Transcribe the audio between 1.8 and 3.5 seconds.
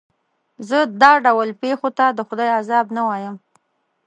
ته د خدای عذاب نه وایم.